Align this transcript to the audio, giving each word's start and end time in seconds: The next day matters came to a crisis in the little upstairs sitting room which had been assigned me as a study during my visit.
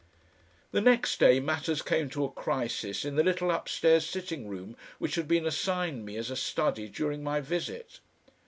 The 0.71 0.81
next 0.81 1.19
day 1.19 1.39
matters 1.39 1.83
came 1.83 2.09
to 2.09 2.25
a 2.25 2.31
crisis 2.31 3.05
in 3.05 3.17
the 3.17 3.23
little 3.23 3.51
upstairs 3.51 4.03
sitting 4.03 4.47
room 4.47 4.75
which 4.97 5.13
had 5.13 5.27
been 5.27 5.45
assigned 5.45 6.05
me 6.07 6.17
as 6.17 6.31
a 6.31 6.35
study 6.35 6.89
during 6.89 7.23
my 7.23 7.39
visit. 7.39 7.99